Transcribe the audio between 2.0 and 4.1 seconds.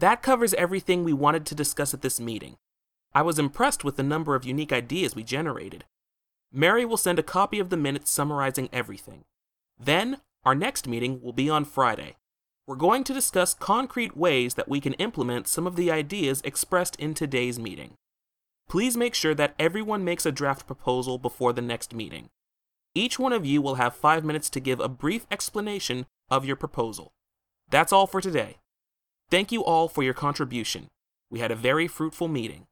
this meeting. I was impressed with the